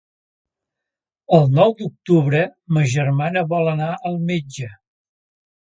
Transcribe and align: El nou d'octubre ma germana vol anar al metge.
El 1.39 1.45
nou 1.57 1.75
d'octubre 1.81 2.41
ma 2.79 2.87
germana 2.97 3.47
vol 3.55 3.73
anar 3.77 3.91
al 4.11 4.21
metge. 4.31 4.73